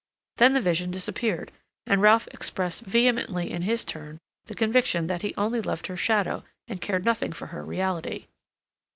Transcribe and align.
Then 0.37 0.53
the 0.53 0.61
vision 0.61 0.89
disappeared, 0.89 1.51
and 1.85 2.01
Ralph 2.01 2.27
expressed 2.29 2.81
vehemently 2.81 3.51
in 3.51 3.61
his 3.61 3.85
turn 3.85 4.17
the 4.47 4.55
conviction 4.55 5.05
that 5.05 5.21
he 5.21 5.35
only 5.37 5.61
loved 5.61 5.85
her 5.85 5.95
shadow 5.95 6.43
and 6.67 6.81
cared 6.81 7.05
nothing 7.05 7.33
for 7.33 7.45
her 7.53 7.63
reality. 7.63 8.25